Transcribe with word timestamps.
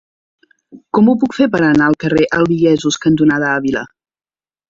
Com 0.97 1.09
ho 1.09 1.13
puc 1.23 1.35
fer 1.39 1.47
per 1.55 1.61
anar 1.67 1.89
al 1.89 1.97
carrer 2.03 2.25
Albigesos 2.39 2.99
cantonada 3.05 3.53
Àvila? 3.61 3.85